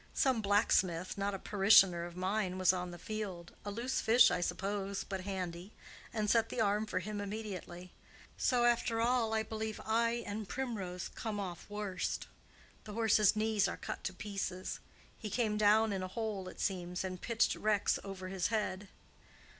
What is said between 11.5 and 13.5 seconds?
worst. The horse's